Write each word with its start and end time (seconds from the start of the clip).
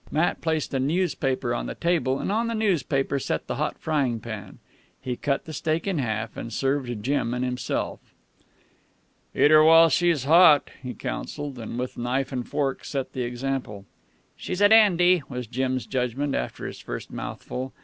Matt 0.09 0.41
placed 0.41 0.73
a 0.73 0.79
newspaper 0.79 1.53
on 1.53 1.67
the 1.67 1.75
table, 1.75 2.17
and 2.17 2.31
on 2.31 2.47
the 2.47 2.55
newspaper 2.55 3.19
set 3.19 3.45
the 3.45 3.57
hot 3.57 3.77
frying 3.77 4.19
pan. 4.19 4.57
He 4.99 5.15
cut 5.15 5.45
the 5.45 5.53
steak 5.53 5.85
in 5.85 5.99
half, 5.99 6.35
and 6.35 6.51
served 6.51 7.03
Jim 7.03 7.35
and 7.35 7.45
himself. 7.45 7.99
"Eat 9.35 9.51
her 9.51 9.63
while 9.63 9.89
she's 9.89 10.23
hot," 10.23 10.71
he 10.81 10.95
counselled, 10.95 11.59
and 11.59 11.77
with 11.77 11.99
knife 11.99 12.31
and 12.31 12.47
fork 12.49 12.83
set 12.83 13.13
the 13.13 13.21
example. 13.21 13.85
"She's 14.35 14.59
a 14.59 14.69
dandy," 14.69 15.21
was 15.29 15.45
Jim's 15.45 15.85
judgment, 15.85 16.33
after 16.33 16.65
his 16.65 16.79
first 16.79 17.11
mouthful. 17.11 17.71